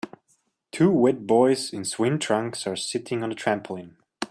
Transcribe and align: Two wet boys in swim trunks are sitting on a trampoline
Two 0.71 0.89
wet 0.89 1.27
boys 1.27 1.71
in 1.71 1.85
swim 1.85 2.17
trunks 2.17 2.65
are 2.65 2.75
sitting 2.75 3.21
on 3.21 3.31
a 3.31 3.35
trampoline 3.35 3.97